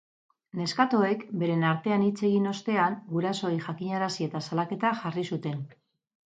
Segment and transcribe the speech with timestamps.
[0.61, 5.65] Neskatoek beren artean hitz egin ostean, gurasoei jakinarazi eta salaketa jarri zuten.